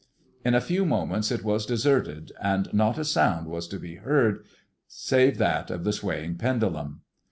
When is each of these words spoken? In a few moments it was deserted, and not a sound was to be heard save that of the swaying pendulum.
In 0.43 0.55
a 0.55 0.61
few 0.61 0.83
moments 0.83 1.31
it 1.31 1.43
was 1.43 1.63
deserted, 1.63 2.31
and 2.41 2.73
not 2.73 2.97
a 2.97 3.05
sound 3.05 3.45
was 3.45 3.67
to 3.67 3.77
be 3.77 3.97
heard 3.97 4.43
save 4.87 5.37
that 5.37 5.69
of 5.69 5.83
the 5.83 5.93
swaying 5.93 6.37
pendulum. 6.37 7.01